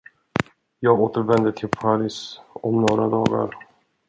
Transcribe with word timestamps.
Jag 0.79 0.99
återvänder 0.99 1.51
till 1.51 1.69
Paris 1.69 2.39
om 2.53 2.81
några 2.81 3.07
dagar. 3.07 3.55